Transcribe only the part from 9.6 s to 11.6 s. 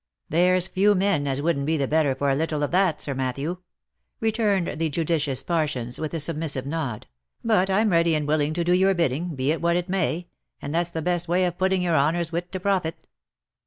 what it may, and that's the best way of